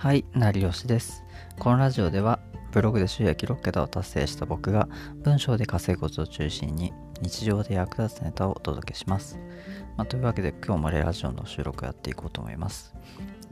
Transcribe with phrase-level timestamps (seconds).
[0.00, 1.22] はい、成吉です。
[1.58, 2.40] このラジオでは、
[2.72, 9.38] ブログで収益6桁を達成した僕が、文章で稼ぐことを中心に、日常で役立つネタをお届けします。
[9.98, 12.94] まあ、というわけで、今日もレラジオの収録をやっていこうと思います。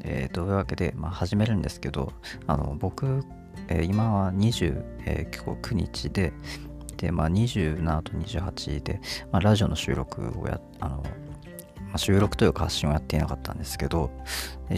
[0.00, 2.14] えー、というわけで、まあ、始めるんですけど、
[2.46, 3.26] あの僕、
[3.68, 6.32] えー、今は29、えー、日で、
[6.96, 9.02] で、まあ、27と28で、
[9.32, 11.02] まあ、ラジオの収録をや、あの、
[11.96, 14.10] 収録というか発信をやっていなかったんですけど、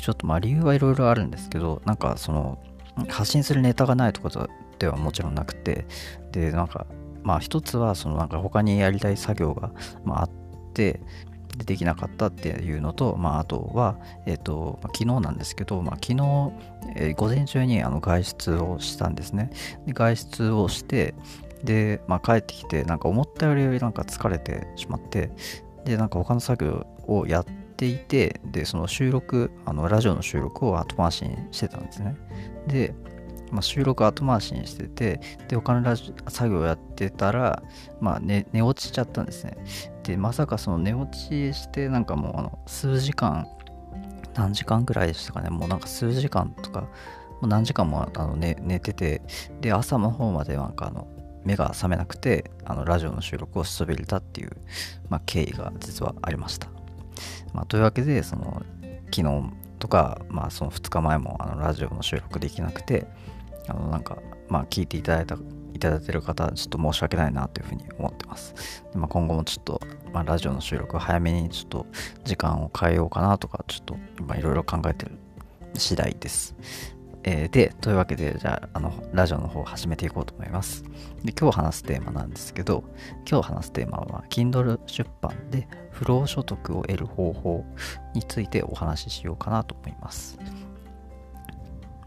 [0.01, 2.59] ちょっとまあ理由はいろいろあるんですけど、なんかその、
[3.09, 5.87] 発信するネタがないとことではもちろんなくて、
[6.32, 6.87] で、なんか、
[7.23, 9.73] まあ一つは、そのなんか他にやりたい作業が、
[10.04, 10.30] まあ、っ
[10.74, 11.01] て、
[11.56, 16.52] でできなかったっていうのと、まあ、あとは、え、ー、と、まあ、昨日なんですけど、まあ、昨日、
[16.96, 19.51] えー、午前中にあの外出をしたんですね。
[19.87, 21.15] で外出をして、
[21.65, 25.30] で、まあ、帰ってきて、なんか思ったよりなんか疲れてしまって、
[25.84, 27.44] で、なんか他の作業をやっ
[27.76, 32.16] ていて、で、その収録、あの、ラジオの収録を後回しにしてたんですね。
[32.66, 32.95] で、
[33.50, 37.62] まあ、収録後回しにしてて、で、他のラジ作業をやってたら、
[38.00, 39.56] まあ寝、寝落ちちゃったんですね。
[40.04, 43.46] で、まさかその寝落ちして、なんかもう、あの数時間、
[44.34, 46.88] 何時間ぐらいでしたかね、もうなんか数時間とか、も
[47.42, 49.22] う何時間もあの寝寝てて、
[49.60, 51.09] で、朝の方までなんかあの、
[51.45, 54.51] 目が覚めなくてあのラジオの収録をしそびれたっていう、
[55.09, 56.69] まあ、経緯が実はありました、
[57.52, 58.63] まあ、というわけでその
[59.15, 63.07] 昨日とか、まあ、その2日前もあのラジオの収録できなくて
[63.68, 64.19] あのなんか
[64.49, 65.37] まあ聞いていただいた
[65.72, 69.81] いただいてる方ちょっと申し訳ないなというふうに思ってます、まあ、今後もちょっと、
[70.12, 71.87] まあ、ラジオの収録早めにちょっと
[72.25, 73.84] 時間を変えようかなとかちょっ
[74.27, 75.12] といろいろ考えてる
[75.75, 76.55] 次第です。
[77.22, 80.84] えー、で、というわけで、じゃあ、あの、ラジオの方を始めていこうと思います。
[81.22, 82.84] で、今日話すテーマなんですけど、
[83.31, 87.65] 今日話すテーマは、Kindle 出版で不労所得を得る方法
[88.15, 90.38] についてお話ししようかなと思います。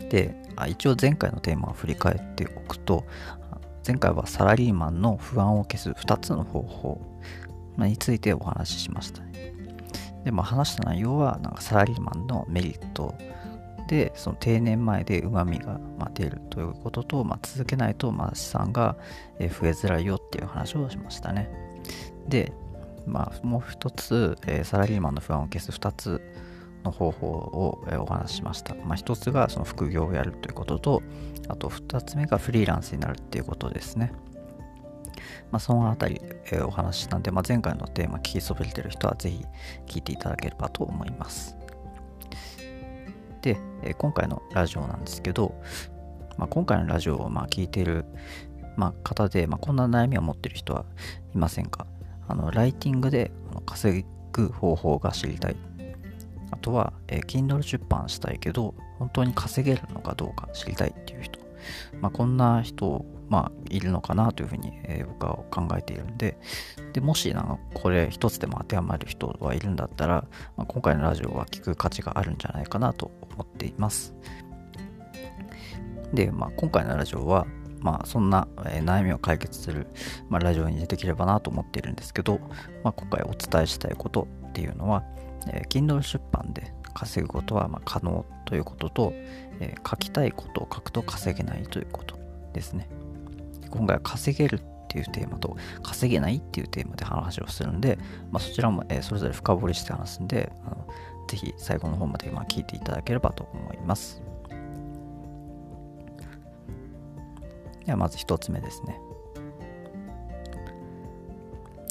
[0.09, 3.05] で、あ一応前回のテーマを振り返っておくと、
[3.85, 7.01] 前回はサラリーマンの不安を消す2つの方法
[7.77, 9.21] についてお話ししました。
[10.23, 13.13] で、まあ、話した内容は、なんかサラリーマンのメリット、
[13.87, 15.79] でその定年前でうまみが
[16.13, 18.95] 出るということと、まあ、続けないとまあ資産が
[19.39, 21.49] 増えづらいよっていう話をしましたね。
[22.27, 22.53] で、
[23.05, 26.21] まあ、もう一つ、え、サラリーマンの不安を消す2つ
[26.83, 31.01] の方法を、お話ししました、まあ、1つがその副業をやるということと
[31.47, 34.13] あと2つ目がフリーランスになるっていうことですね。
[35.51, 36.19] まあ、そのあたり、
[36.51, 39.45] え、お話ししたんで、まあ、前回のテーマ聞きそびれてる人はぜひ
[39.85, 41.62] 聞いていただければと思います。
[43.43, 45.53] で、え今回のラジオなんですけど、
[46.37, 48.05] まあ、今回のラジオをまあ聞いている、
[48.75, 50.85] まあ、方で、まあ、こんな悩みを持ってる人は
[51.35, 51.85] いませんか？
[52.27, 53.31] あのライティングで
[53.65, 55.57] 稼ぐ方法が知りたい。
[56.51, 61.32] あとは、えー、Kindle 出版したいけど、本当に稼げるのかどうか知りたいっていう人。
[62.01, 66.37] まあ、こんな人、まあ、いるのかなというふうに、えー、僕は考えているんで、
[66.93, 70.25] でもしなんかこれ一つでも当てはまる人はいるんだったら、
[70.57, 74.13] まあ、今回のラジオは聞く価値があるんじゃないかなと思っています。
[76.13, 77.47] で、まあ、今回のラジオは、
[77.79, 79.87] まあ、そんな、え、悩みを解決する、
[80.29, 82.39] まあ、ラジオにできればなと思っているんですけど、
[82.83, 85.03] まあ、今回お伝えしたいことっていうのは、
[85.47, 89.13] えー、Kindle 出版で稼ぐことはま可能ということと、
[89.59, 92.17] えー、書きたいことを書くと稼げないということ
[92.53, 92.87] ですね。
[93.69, 97.97] 今回は稼げるっていうテーマと稼げないっていうテーマで話をするんで、
[98.31, 100.87] まあ、そちらも、えそれぞれ深掘りして話すんで、あの
[101.27, 104.21] ぜひ最後の方までま聞いていただければと思います。
[107.85, 108.99] ではまず1つ目ですね。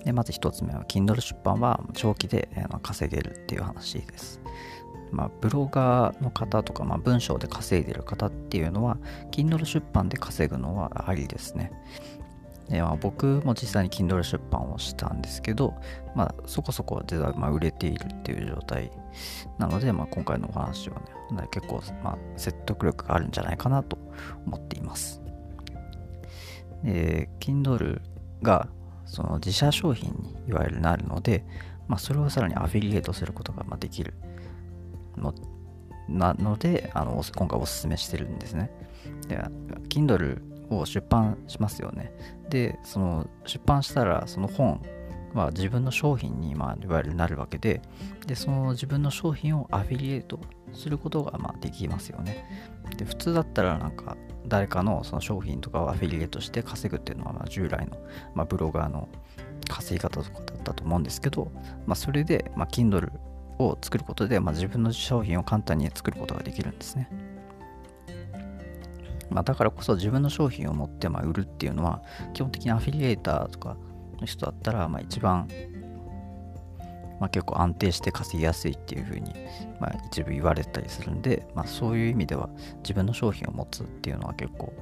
[0.04, 2.48] でまず1つ目は Kindle 出版は長期で
[2.82, 4.40] 稼げるっていう話です。
[5.12, 8.96] まあ、ブロガーの方とか、まあ、文章で稼いでる方っていうのは
[9.30, 11.70] Kindle 出版で稼ぐのはありですね。
[12.68, 15.74] でまあ、僕も実際に Kindle 出版をしたんですけど、
[16.14, 18.90] まあ、そこそこ実はまあ売れているっていう状態
[19.58, 20.96] なので、まあ、今回のお話は
[21.32, 23.98] ね、結構まあ説得力があるんじゃないかなと
[24.46, 25.20] 思っています。
[26.82, 28.00] で、Kindle
[28.42, 28.69] が
[29.04, 31.44] その自社商品にいわゆるなるので、
[31.88, 34.14] まあ、それをさらにアフィリエイトすることができる
[35.17, 35.35] の
[36.09, 38.70] なのであの今回おすすめしてるんですね。
[39.29, 39.38] で、
[39.88, 42.12] Kindle を出版しますよね。
[42.49, 44.82] で、その出版したらその本
[45.35, 47.81] は自分の商品に、まあ、いわゆるなるわけで
[48.26, 50.38] で、その自分の商品をアフィリエイト
[50.73, 52.44] することが、まあ、できますよね。
[52.97, 54.17] で、普通だったらなんか
[54.47, 57.97] 誰かのその商品とかをアフィリエイトして稼ぐっていうのは、まあ、従来の、
[58.35, 59.09] まあ、ブロガーの
[59.69, 61.50] 稼ぎ方とかだったと思うんですけど、
[61.87, 63.11] まあ、それで、まあ、Kindle
[63.67, 67.09] を作ることで、まあ、自分の商品を簡単に作ることができるんですね。
[69.31, 72.03] まあ、だからこそ自分の商品を持ってまあ売るっていうのは
[72.35, 73.79] 基本的にアフィリエイターとか
[74.20, 75.49] の人だったらまあ一番
[77.23, 79.32] まあ、結構安定して稼ぎやすいっていうふうに、
[79.79, 84.73] まあ、一部言われたりするんで、まあ、そういう意味では自分の商品を持つっていうのは結構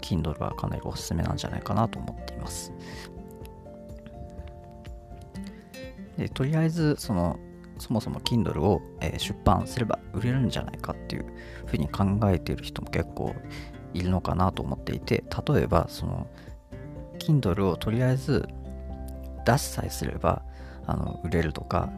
[0.00, 2.72] Kindle はかなりおすすめなんじゃないかなと思っています
[6.16, 7.36] でとりあえずその
[7.78, 11.26] そもそも Kindle を、え、出版すれば売れるんじゃないかっていう
[11.66, 13.34] ふうに考えている人も結構
[13.94, 16.26] いるのかなと思っていて例えばその
[17.18, 18.48] Kindle をとりあえず
[19.44, 20.42] 出しさえすれば
[20.86, 21.90] あの売れるとか、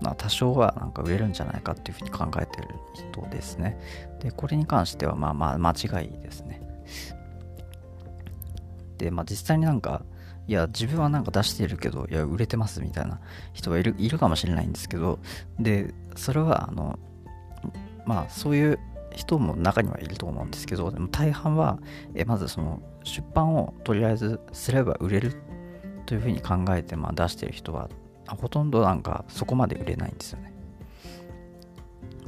[0.00, 3.78] まあ、多少はなんか売れるんじゃないかっていうふうに考えてる人ですね。
[4.20, 6.60] で、これに関してはまあまあ間違いですね。
[8.98, 10.02] で、まあ実際になんか、
[10.46, 13.20] いや、自分はなんか出してるけど、いや、売れてますみたいな
[13.52, 15.18] 人がいるいるかもしれないんですけど、
[15.58, 16.98] で、それは、あの、
[18.04, 18.78] まあそういう
[19.14, 21.78] 人も中にはいると思うんですけど、でも大半は、
[22.14, 25.34] えまずその出版をとりあえずすれば売れる
[26.06, 27.88] というふうに考えて、まあ、出してる人は
[28.26, 30.52] ほとんどなんかそこまで売れないんですよね。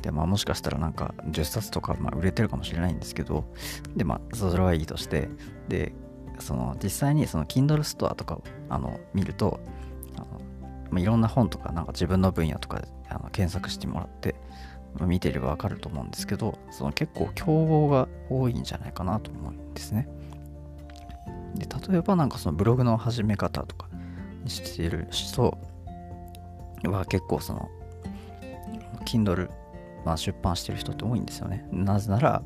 [0.02, 3.44] でまあもしかしたらなんか10冊とかまあ売れてるかもしれないんですけど
[3.96, 5.28] でまあそれはいいとして
[5.68, 5.92] で
[6.42, 9.60] その実際にその Kindle ストアとかをあの見ると
[10.16, 10.26] あの、
[10.90, 14.34] まあ、いろんな本とかなんか自分の分野とかあの検索してもらって、
[14.94, 20.08] まあ、見てればわかると思うんですけどその結構競合が多いんじゃないかなと思うんですね。
[21.54, 23.88] で例えばなんかそのブログの始め方とか
[24.46, 25.56] している人
[26.84, 27.68] は結構その
[29.06, 29.48] Kindle、
[30.04, 32.42] まあ、出版してる人って多いんですよねなぜなら、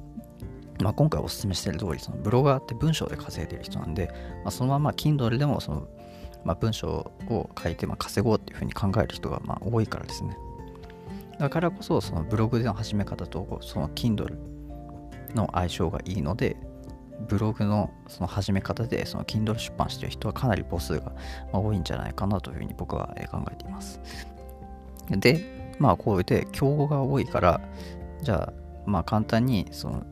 [0.83, 4.09] まあ、今回お勧めしてる通りそのブロガーって文章で稼いでる人なんで、
[4.45, 5.89] まあ、そのまま Kindle でもその、
[6.45, 10.37] まあ、文章を書いてま稼ごうっていうふうに考える人がま多いからですね
[11.39, 14.37] だからこそそのブログでの始め方とその Kindle
[15.35, 16.57] の相性がいいので
[17.29, 21.13] ブログのその始め方でその Kindle 出版してる人はかなり母数が
[21.53, 24.01] 多いんじゃないかなというふうに僕は考えています。
[25.11, 27.61] で、まあこうやって競合が多いから、
[28.23, 28.53] じゃあ
[28.87, 30.03] まあ簡単にその、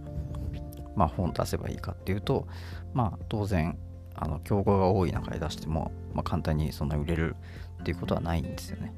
[0.98, 2.48] まあ、本出せばいいかっていうと、
[2.92, 3.78] まあ当然
[4.16, 7.36] あの競合が多い中で出しても、まあ、簡単にそんな売れる
[7.80, 8.92] っていうことはないんですよね。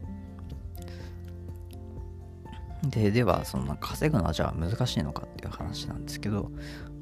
[2.85, 6.51] で、では、その稼ぐのはじゃあ難しいのかっていう話なんですけど、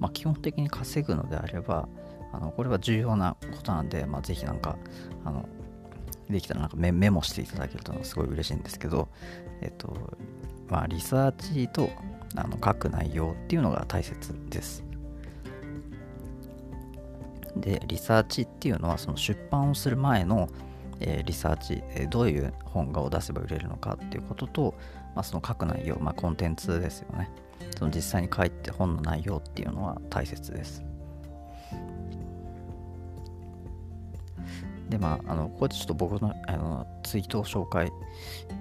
[0.01, 1.89] まあ、基本的に稼ぐのであれば、
[2.33, 4.77] あのこれは重要なことなんで、まあ、ぜひなんか、
[5.25, 5.49] あの、
[6.29, 9.09] できたらなんかメモしていただけるとすごい嬉しいんですけど、
[9.63, 9.97] えっと、
[10.69, 11.89] まあ、リサーチと
[12.35, 14.88] あの書く内容っていうのが大切です。
[17.61, 20.49] で、リサーチっていうのはその出版をする前の、
[21.01, 24.75] えー、リサーチ、えー、どういう本画を出せば売れるのかっていうことと、
[25.15, 27.31] まあ、その書く内容、まあ、コンテンツですよね。
[27.79, 30.85] その実際に書いて本の内容っていうのは大切です。
[34.89, 37.93] で、まあ、あのここでちょっと僕のあのツイートを紹介、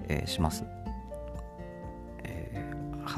[0.08, 0.64] えー、します。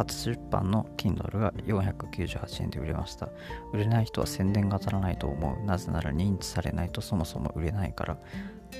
[0.00, 3.28] 初出版の Kindle が498円で売れました。
[3.72, 5.66] 売れない人は宣伝が当たらないと思う。
[5.66, 8.18] なぜなら認知されないとそもそも売れないから。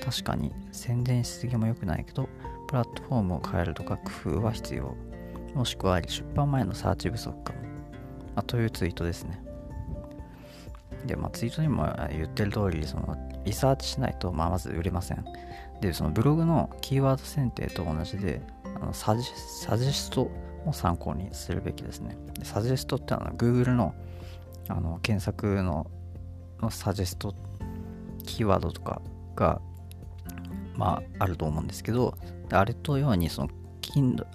[0.03, 2.27] 確かに宣伝しすぎも良くないけど、
[2.67, 4.95] プラットフォームを変えるとか工夫は必要。
[5.53, 7.59] もしくは出版前のサーチ不足かも。
[8.35, 9.43] あ、というツイートですね。
[11.05, 15.23] で、まあ、ツイートにも言ってる通り、そのリサーチしないと、まあ、まず売れません。
[15.81, 18.41] で、そのブログのキーワード選定と同じで、
[18.81, 19.23] あのサジ
[19.63, 20.31] サジスト
[20.65, 22.17] を参考にするべきですね。
[22.37, 23.93] でサジェストってのは Google の
[24.67, 25.87] あの検索の
[26.61, 27.35] のサジェスト
[28.23, 29.01] キーワードとか
[29.35, 29.61] が、
[30.75, 32.15] まあ、あると思うんですけど、
[32.51, 33.49] あれとようにその
[33.81, 34.25] Kindle,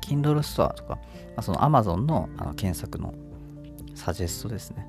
[0.00, 1.00] Kindle ストアとか、ま
[1.36, 3.14] あ、その Amazon のあの検索の
[3.94, 4.86] サジェストですね。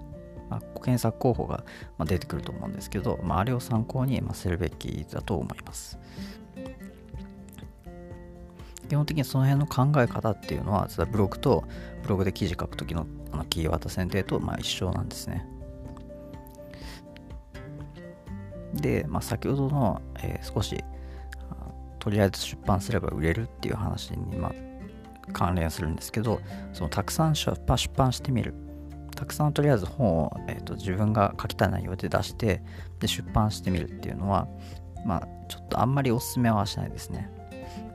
[0.50, 1.64] まあ、検索候補が
[2.06, 6.00] 出てくると思うんですけど、まあ、あれを参考にするべきだと思います。
[8.90, 11.64] 基本的にその辺の考え方っていうのは、ブログと
[12.04, 15.48] ブログで記事書くときのあのキーワード選定とまあ一緒なんですね。
[18.74, 20.84] で、まあ、先ほどの、えー、少し
[22.00, 24.52] とりあえず出版すれば売れるっていう話に、まあ、
[25.34, 26.40] 関連するんですけど
[26.74, 28.54] そのたくさん出版出版してみる
[29.16, 32.64] たくさんとりあえず本を、えーと、自分が書きたい内容で出して
[33.00, 34.48] で出版してみるっていうのは
[35.06, 37.30] まあちょっとあんまりおすすめはしないですね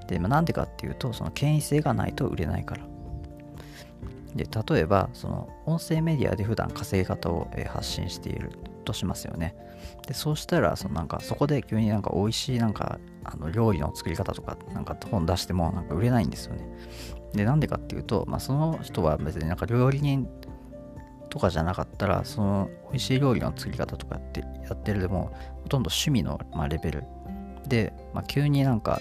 [0.08, 2.84] で、まあ、なんでかっていうとその権威性がないと売れないから。
[4.34, 8.50] で例えばその音声メディアで普段稼ぎ方を、え発信している
[8.84, 9.54] としますよね。
[10.06, 16.66] でそうしたらそのなんかそこで急になんか美味しいなんかあの料理の作り方とかなんか本出してもなんか売れないんですよね。
[17.32, 20.28] でなんでかっていうと、まあ、その人は別になんか料理人
[21.30, 25.32] とかじゃなかったらその美味しい料理の作り方とかやってやってるでも
[25.62, 27.04] ほとんど趣味の、まあ、レベル。
[27.66, 29.00] で、まあ、急になんか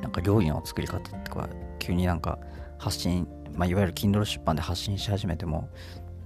[0.00, 1.48] なんか料理の作り方とか
[1.78, 2.38] 急になんか
[2.78, 5.68] 発信、まあ、いわゆる Kindle 出版で発信し始めても、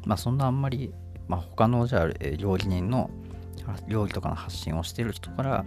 [0.05, 0.93] まあ、そんなあんまり、
[1.27, 3.11] まあ、他のじゃあ料理人の
[3.87, 5.65] 料理とかの発信をしてる人から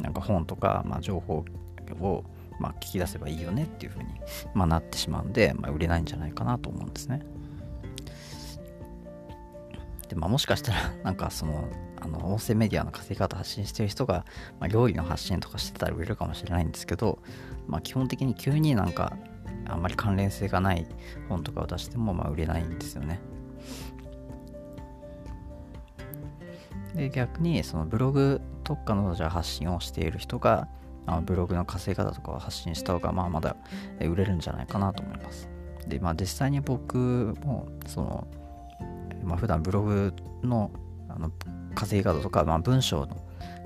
[0.00, 1.44] なんか本とか、まあ、情報
[2.00, 2.24] を、
[2.58, 4.08] まあ、聞き出せばいいよねっていうふうに、
[4.54, 7.22] まあ、なってしまうんで、まあ、売れないんじゃないかなと思うんですね。
[10.08, 11.68] で、まあ、もしかしたらなんかその
[12.00, 14.24] あの音声メディアの稼ぎ方発信してる人が、
[14.58, 17.18] まあ、料理の発信とかしてたら売れるかもしれないんですけど、
[17.66, 19.16] まあ、基本的に急になんか
[19.66, 20.86] あんまり関連性がない
[21.28, 23.20] 本とかを出してもまあ売れないんですよね。
[26.94, 30.68] で逆にそのブログ特化のじゃ発信をしている人が
[31.06, 33.56] あブログの稼ぎ方とかを発信した方がまあまだ
[34.00, 35.48] 売れるんじゃないかなと思います。
[35.86, 38.26] でまあ実際に僕もその、
[39.24, 40.70] まあ、普段ブログの
[41.20, 41.30] の
[41.74, 43.16] 稼ぎ方とか、まあ、文章の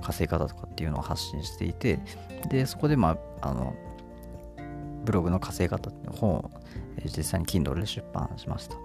[0.02, 1.98] 稼ぎ方とかっていうのを発信していて
[2.50, 3.74] でそこでまああの
[5.04, 6.50] ブログの稼ぎ方っていう本を
[7.04, 8.76] 実際に Kindle で出版しました。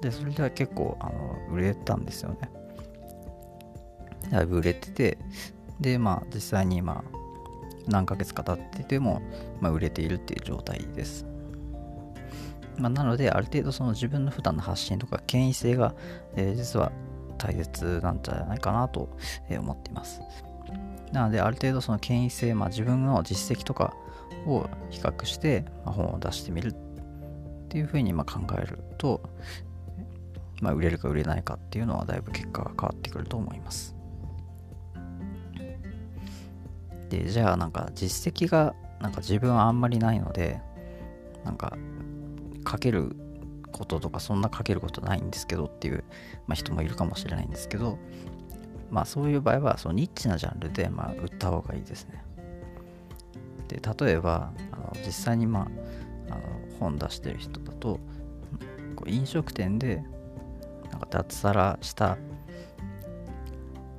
[0.00, 2.50] でそれでは結構あの売れたんですよね。
[4.30, 5.18] だいぶ売れてて
[5.80, 7.24] でまあ実際にまあ
[7.88, 9.22] 何ヶ月か経ってても、
[9.60, 11.26] まあ、売れているっていう状態です。
[12.78, 15.94] まあ、なので、ある程度その自分の普段の発信とか権威性が、
[16.36, 16.92] え、実は
[17.38, 19.16] 大切なんじゃないかなと
[19.50, 20.20] 思っています。
[21.12, 23.94] なので、ある程度その権威性、まあ、自分の実績とか
[24.46, 26.74] を比較して、本を出してみるっ
[27.68, 29.20] ていうふうにま考えると、
[30.60, 33.94] まあ、売れるか売れないかっていうのはだいぶ結果が変わってくると思います。
[37.10, 40.60] で、じゃあなんか実績がなんか自分はあんまりないので、
[41.44, 41.76] なんか
[42.68, 43.16] 書ける
[43.74, 46.04] こととかそんな書けることないんですけどっていう、
[46.46, 47.98] まあ、人もいるかもしれないんですけど、
[48.90, 52.22] まあそういう場合はそのニッチなジャンルでまあ売った方がいいですね。
[53.68, 55.68] で例えばあの実際にま
[56.30, 56.40] ああの
[56.78, 57.98] 本出してる人だと
[58.94, 60.04] こう飲食店で
[60.90, 62.16] なんか脱サラした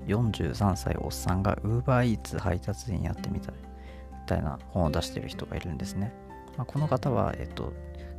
[0.07, 6.13] 43歳おっさんが UberEats 配達員やってみたいみたいな本を出してる人がいるんですね。
[6.57, 7.73] まあ、この方は、えっと、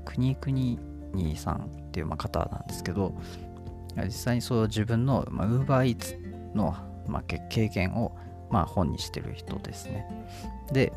[0.05, 0.79] 国国
[1.15, 3.15] 兄さんっていうま方なんですけど
[4.05, 8.17] 実際にそう自分の UberEats のまあ経験を
[8.51, 10.07] まあ本にしてる人ですね。
[10.73, 10.93] で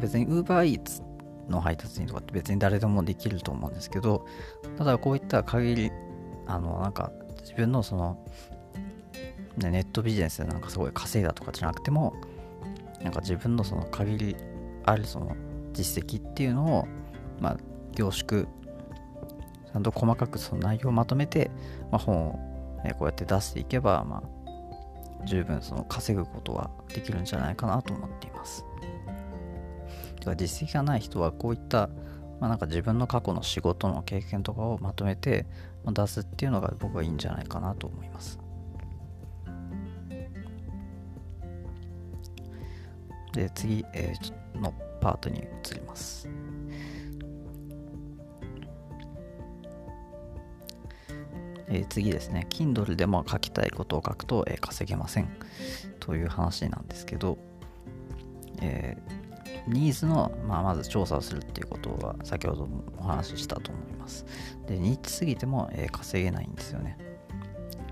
[0.00, 1.02] 別に UberEats
[1.48, 4.26] の配達員とかって別に誰でもできると思うんですけど
[4.76, 5.92] ただこういった限り
[6.46, 8.18] あのなんか自分のその
[9.56, 12.14] ネットビジネスでなんかすごい稼いだとかじゃなくても
[13.02, 14.36] なんか自分のその限り
[14.84, 15.36] あるその
[15.72, 16.88] 実績っていうのを
[17.40, 17.56] まあ
[17.92, 18.46] 凝縮
[19.72, 21.50] ちゃんと細かくその内容をまとめて、
[21.90, 28.64] まあ、本を、ね、こうやって出していけば、まあ、十分その稼ぐことはできるんじゃないかなと思っています。
[30.18, 31.88] だから実績がない人はこういった、
[32.38, 35.46] まあ、なんか自分の過去の仕事の経験とかをまとめて
[35.86, 38.38] 出すっていうのが僕はいいんじゃないかなと思います。
[43.32, 46.28] で次、えー、のパートに移ります。
[51.72, 55.28] え、次ですね、Kindle でも書きたいことを書くと、え、稼げません
[56.00, 57.38] という話なんですけど、
[58.60, 64.26] えー、ニーズの、まあ、まず調査をするっていうことは先ほどもお話ししたと思います。
[64.66, 66.98] で、ニッチすぎても、え稼げないんですよね。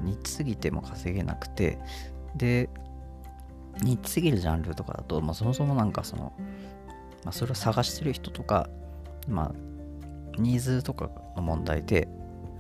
[0.03, 1.79] ニッチすぎても稼げなくて、
[2.37, 2.69] で、
[3.83, 6.33] ニッチすぎるジャンルとかだと、まあ、そもそもなんかその、
[7.25, 8.69] まあ、それを探してる人とか、
[9.27, 9.53] まあ、
[10.39, 12.09] ニーズとかの問題で、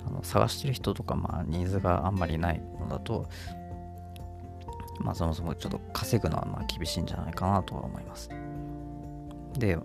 [0.07, 3.28] あの探してる人とか、まあ、ニーズがあんまりないのだと、
[5.00, 8.30] まあ、そもそもちょっと稼ぐのはまあ厳しいんじゃないかなとは思います。
[9.59, 9.78] で、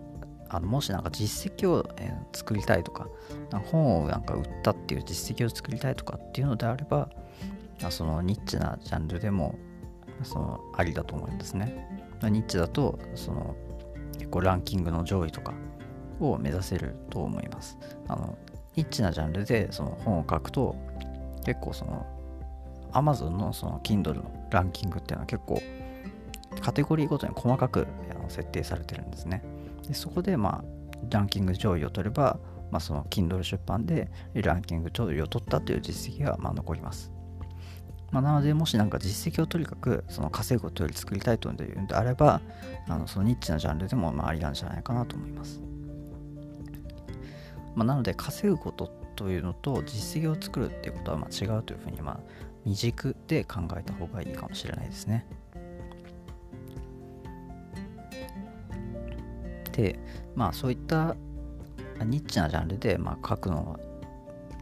[0.49, 3.07] あのもしなんか実績を、えー、作りたいとか、
[3.71, 7.09] 本をなんか売ったっていう実績を作りたいとかっていうのであれば、
[7.89, 9.55] そのニッチなジャンルでも
[10.23, 12.07] そのありだと思うんですね。
[12.23, 13.55] ニッチだとその
[14.17, 15.53] 結構ランキングの上位とか
[16.19, 17.77] を目指せると思います。
[18.07, 18.37] あの
[18.75, 20.75] ニッチなジャンルでその本を書くと
[21.45, 22.05] 結構その
[22.91, 25.61] Amazon のその Kindle のランキングっていうのは結構
[26.61, 27.87] カテゴリーごとに細かく
[28.29, 29.43] 設定されてるんですね。
[29.87, 30.75] でそこでまあ
[31.09, 32.39] ランキング上位を取れば、
[32.71, 37.11] まあ、その Kindle 出版でランキング上位を取ったという実績がま残ります。
[38.11, 42.41] まあ、なので、もしなんか実績をとにかくその稼ぐことより作りたいというのであれば、
[42.87, 45.61] あのそのニッチなジャンルでもまあありなんじゃないかなと思います。
[47.75, 52.19] まあ、なので稼ぐことというのと実績を作るっていうことはま違うというふうにまあ
[52.65, 55.25] 二軸で考えた方がいいかもしれないですね。
[59.71, 59.99] で
[60.35, 61.15] まあそういった
[62.03, 63.79] ニッチなジャンルでまあ書くのは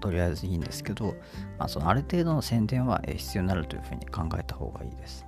[0.04, 1.16] とりあえずいいんですけど、
[1.58, 5.26] まあ、そのある程度の宣伝は必要になるというふうに考えた方がいいです。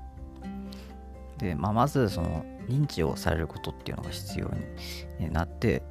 [1.37, 4.51] で、まあ、まずその認知をされることっていうのが必要
[5.17, 5.81] になって、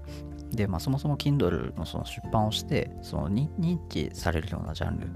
[0.56, 5.08] で、まあ、そもそも Kindle のその出版をして、その認知されるようなジャンル、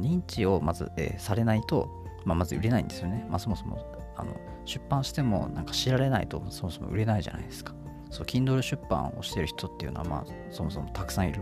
[0.00, 1.88] 認知をまず、えー、されないと、
[2.24, 3.26] まあ、まず売れないんですよね。
[3.30, 3.78] まあ、そもそも
[4.16, 4.34] あの
[4.64, 7.74] 出版してもなんか知られないとそもそも売れないじゃないですか。
[8.10, 11.40] そう、Kindle 出版をしてる人っていうのは、まあ、そもそもたくさんいる、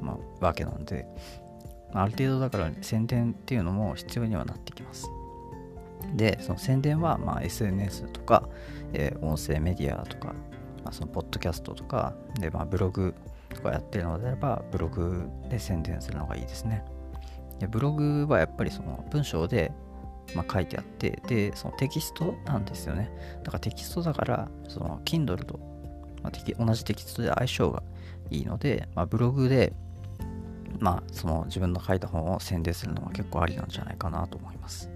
[0.00, 1.06] まあ、わけなんで、
[1.92, 5.08] まあ、ある程度だから宣伝っていうのも必要にはなってきます。
[6.14, 8.48] で、その宣伝は、まあ、SNS とか、
[8.92, 10.34] えー、音声メディアとか、
[10.84, 13.14] まあ、そのポッドキャストとか、で、まあ、ブログ
[13.54, 16.84] とかやってるのであれば、ブログで宣伝するのがいいですね。
[17.60, 19.72] でブログはやっぱりその文章で、
[20.34, 23.10] まあ、書いてあって、で、そのテキストなんですよね。
[23.42, 25.58] だからテキストだから、その Kindle と、
[26.22, 27.82] まあ、同じテキストで相性が
[28.30, 29.72] いいので、まあ、ブログで、
[30.80, 34.90] まあ、その自分の書いた本を宣伝するのは結構ありなんじゃないかなと思います。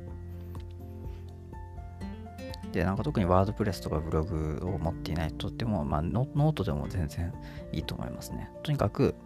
[2.79, 7.35] で、なんか特にワードプレスとかブログを持っていない人っても、まあ、ノートでも全然
[7.73, 8.53] いいと思いますね。
[8.63, 9.17] とにかく、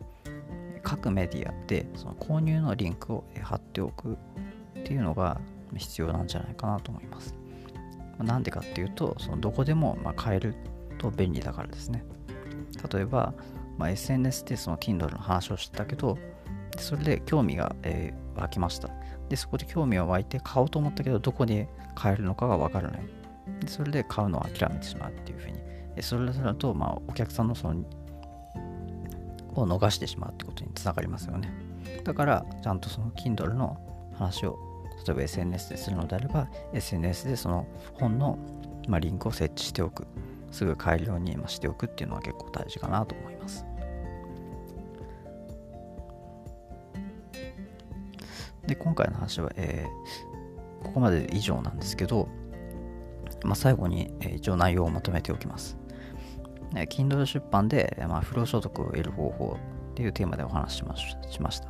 [0.82, 4.16] 各メディアでその購入のリンクを貼っておく
[4.80, 5.38] っていうのが
[5.76, 7.34] 必要なんじゃないかなと思います。
[8.18, 10.54] なんでかっていうと、そのどこでもま買える
[10.96, 12.06] と便利だからですね。
[12.90, 13.34] 例えば、
[13.76, 16.16] まあ、SNS でその Kindle の話をしてたけど、
[16.78, 18.88] それで興味が、えー、湧きました。
[19.28, 23.21] で、そこで興味が湧いて買おうと思ったけど、どこで買えるのかがわからない。
[23.66, 25.60] それで買うのを諦めてしまうっていうふうに。
[26.02, 27.80] それだとまあお客さんのその
[29.54, 31.52] を逃してしまうってことにつながりますよね。
[32.04, 33.76] だからちゃんとその Kindle の
[34.14, 34.58] 話を
[35.06, 38.38] 例えば SNS でするのであれば SNS でその本の、
[38.88, 40.06] まあ、リンクを設置しておく。
[40.52, 43.64] すぐ買えるようにしておくっていうのは結構大事かなと思います。
[48.66, 52.28] で今回の話は、えー、ここまで以上なんですけど
[53.44, 55.76] まあ、最後に、え一応内容をまとめておきます。
[56.74, 59.58] え Kindle 出版で、まあ、不労所得を得る方法
[59.92, 60.84] っていうテーマでお話し
[61.30, 61.68] しました。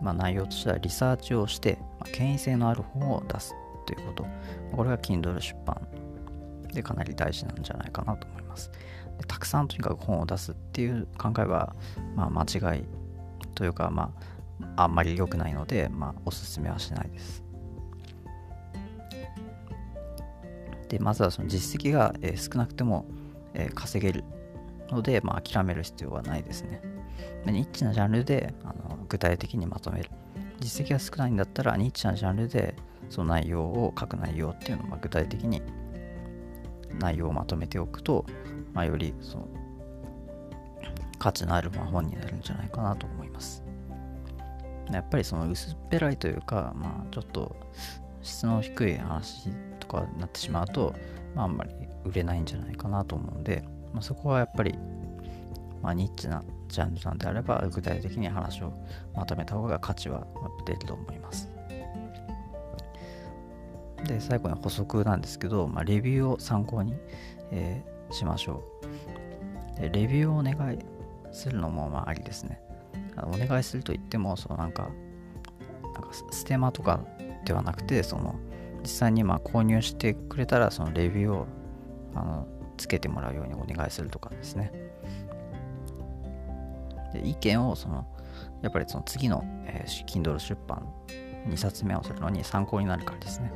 [0.00, 3.54] まあ、内容としてはリサーチをして、まあ、権威性のある本を出す
[3.86, 4.26] ということ。
[4.76, 5.88] これが Kindle 出版
[6.72, 8.70] でかなり大事なんじゃないかなと思います。
[9.18, 11.74] でたくさんとにかく本を出すっていう考えは、
[12.14, 12.42] まあ、間
[12.74, 12.84] 違い
[13.54, 14.12] というか、ま
[14.76, 17.42] あ、あんまり良くないので、まあ、おすすめはしないです。
[20.88, 23.06] でまずはその実績が、え少なくても、
[23.54, 24.24] え稼げる
[24.90, 26.82] ので、まあ、諦める必要はないですね。
[27.46, 30.10] ニッチなジャンルであの具体的にまとめる。
[30.60, 32.74] 実績が少ないんだったら、ニッチなジャンルで
[33.08, 35.62] その内容を書く内容っていうのを具体的に
[36.98, 38.24] 内容をまとめておくと、
[38.72, 39.48] まあ、よりその
[41.18, 43.62] 価値のある本になるんじゃないかなと思います。
[44.90, 47.54] やっぱりその薄っぺらいというか、まあ、ちょっと
[48.22, 49.50] 質の低い話
[49.88, 50.94] かになってしまうと、
[51.34, 51.70] まあ、あんまり
[52.04, 54.74] 売れないんじゃないかなと思うんで、まあ、そこはやっぱり、
[55.82, 58.72] まあ、ニッチなジャンルなんであれば具体的に話を
[59.14, 60.26] まとめた方が価値は
[60.66, 61.48] 出ると思います。
[64.04, 66.94] で最後に補足なんですけど、まあ、レビューを参考に、
[67.50, 68.62] えー、しましょ
[69.76, 69.90] うで。
[69.90, 70.78] レビューをお願い
[71.32, 72.60] するのもまあありですね。
[73.22, 74.90] お願いすると言っても、そのなんか、
[75.82, 77.00] なんかステマとか
[77.44, 78.36] ではなくて、その
[78.82, 81.46] 実際にまあ購入してくれたらそのレビューを
[82.14, 84.72] あのつけてもらうようにお願いするとかですね。
[87.12, 88.06] で意見をその
[88.62, 90.86] やっぱりその次の、えー、Kindle 出版
[91.48, 93.52] 2冊目をするのに参考になるからですね。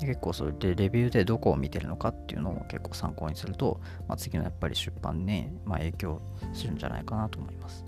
[0.00, 6.22] 結構それでレビューでどこを見てるのかっていうのを結構参考にすると、まあ、次のやっぱり出版に、まあ、影響
[6.54, 7.84] するんじゃないかなと思います。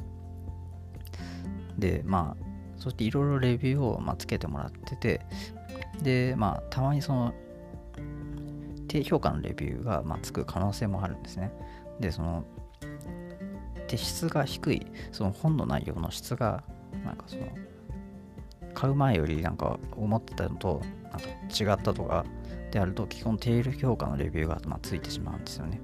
[1.79, 2.45] でまあ
[2.77, 5.21] そしていろいろレビューを、まあ、つけてもらってて
[6.01, 7.35] で、まあ、たまにその、
[8.89, 11.53] 低評価のレビューが、まあ、つく可能性もあるんですね。
[12.01, 12.45] で、その、
[13.89, 16.65] で質が低い、その本の内容の質が、
[17.05, 17.43] なんかその、
[18.75, 22.25] 買う前よりなんか思ってたのとなんか違ったとか
[22.71, 25.81] であると基本低評価のレビューがまついてしまうんですよね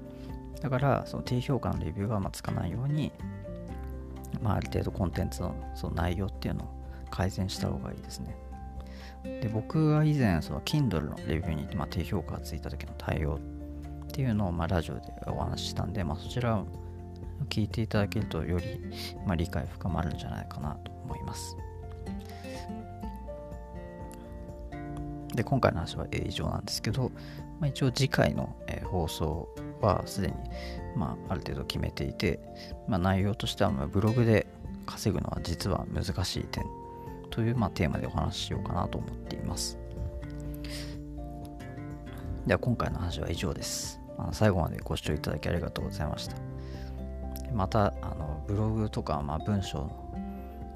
[0.61, 3.11] だからその低評価のレビューがまつかないように、
[4.41, 6.67] まあ、ある程度コンテンツのその内容っていうのを
[7.09, 8.35] 改善した方がいいですね
[9.23, 13.39] で僕は以前その Kindle のレビューに、まあ、低評価がついた時の対応
[14.07, 16.65] っていうのを、まあ、ラジオでお話ししたんで、まあ、そちらを
[17.49, 18.65] 聞いていただけるとより、
[19.25, 21.55] まあ、理解深まるんじゃないかなと思います。
[25.33, 27.11] で、今回の話は以上なんですけど、
[27.59, 29.47] まあ、一応次回の、放送
[29.81, 30.33] はすでに、
[30.95, 32.39] まあ、ある程度決めていて、
[32.87, 34.47] まあ、内容としてはブログで
[34.85, 36.63] 稼ぐのは実は難しい点
[37.29, 39.77] という、まあ、テーマでお話ししようかなと思っています。
[42.45, 43.99] では今回の話は以上です。
[44.17, 46.35] あの最後までご視聴いただきありがとうございました。
[47.53, 50.09] またあのブログとか、まあ、文章の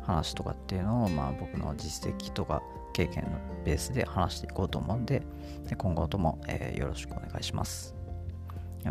[0.06, 2.62] 話とかっていうのを、まあ、僕の実績とか
[2.94, 3.30] 経験の
[3.64, 5.22] ベースで話していこうと思うんで
[5.68, 7.96] で今後とも、えー、よろしくお願いします。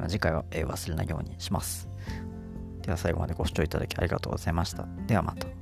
[0.09, 1.89] 次回は、えー、忘れないようにします。
[2.81, 4.87] では最後までご視聴いただきありがとうございました。
[5.07, 5.62] ではまた。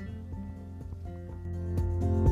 [2.01, 2.30] Bye.